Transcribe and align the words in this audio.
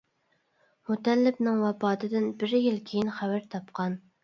مۇتەللىپنىڭ 0.89 1.61
ۋاپاتىدىن 1.65 2.27
بىر 2.41 2.57
يىل 2.65 2.83
كېيىن 2.91 3.15
خەۋەر 3.21 3.49
تاپقان. 3.57 4.03